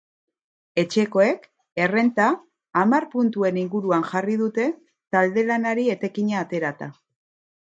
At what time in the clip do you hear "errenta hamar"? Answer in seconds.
1.87-3.07